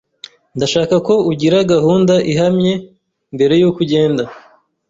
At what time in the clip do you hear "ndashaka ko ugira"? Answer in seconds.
0.57-1.57